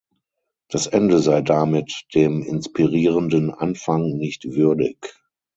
[0.69, 5.13] Das Ende sei damit „dem inspirierenden Anfang nicht würdig“.